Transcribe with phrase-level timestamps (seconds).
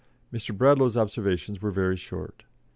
[0.33, 0.57] "Mr.
[0.57, 2.43] Bradlaugh's observations were very short.